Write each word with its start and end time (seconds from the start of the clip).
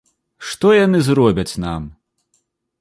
Што 0.51 0.71
яны 0.77 1.03
зробяць 1.09 1.59
нам! 1.67 1.81